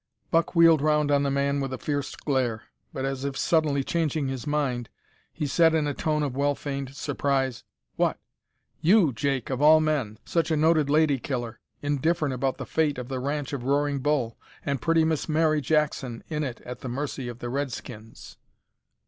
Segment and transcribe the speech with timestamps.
[0.31, 4.29] Buck wheeled round on the man with a fierce glare, but, as if suddenly changing
[4.29, 4.89] his mind,
[5.31, 7.63] he said in a tone of well feigned surprise
[7.97, 8.17] "What!
[8.81, 13.09] you, Jake, of all men such a noted lady killer indifferent about the fate of
[13.09, 17.27] the ranch of Roaring Bull, and pretty Miss Mary Jackson in it at the mercy
[17.27, 18.37] of the Redskins!"